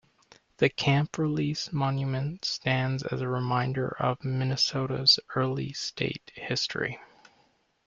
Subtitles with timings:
[0.57, 6.99] The Camp Release Monument stands as a reminder of Minnesota's early state history.